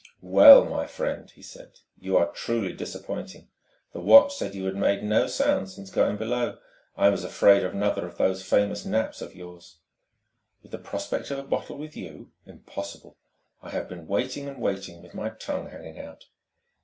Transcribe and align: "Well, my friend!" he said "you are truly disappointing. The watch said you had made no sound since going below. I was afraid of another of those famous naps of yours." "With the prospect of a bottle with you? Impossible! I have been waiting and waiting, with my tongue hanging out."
"Well, 0.23 0.65
my 0.65 0.87
friend!" 0.87 1.29
he 1.29 1.43
said 1.43 1.79
"you 1.99 2.17
are 2.17 2.31
truly 2.31 2.73
disappointing. 2.73 3.49
The 3.93 3.99
watch 3.99 4.33
said 4.35 4.55
you 4.55 4.65
had 4.65 4.75
made 4.75 5.03
no 5.03 5.27
sound 5.27 5.69
since 5.69 5.91
going 5.91 6.17
below. 6.17 6.57
I 6.97 7.09
was 7.09 7.23
afraid 7.23 7.61
of 7.63 7.75
another 7.75 8.07
of 8.07 8.17
those 8.17 8.41
famous 8.41 8.83
naps 8.83 9.21
of 9.21 9.35
yours." 9.35 9.77
"With 10.63 10.71
the 10.71 10.79
prospect 10.79 11.29
of 11.29 11.37
a 11.37 11.43
bottle 11.43 11.77
with 11.77 11.95
you? 11.95 12.31
Impossible! 12.47 13.15
I 13.61 13.69
have 13.69 13.87
been 13.87 14.07
waiting 14.07 14.47
and 14.47 14.59
waiting, 14.59 15.03
with 15.03 15.13
my 15.13 15.29
tongue 15.29 15.69
hanging 15.69 15.99
out." 15.99 16.25